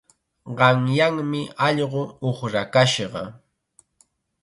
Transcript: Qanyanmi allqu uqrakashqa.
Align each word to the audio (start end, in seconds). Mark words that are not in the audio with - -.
Qanyanmi 0.57 1.41
allqu 1.67 2.03
uqrakashqa. 2.29 3.23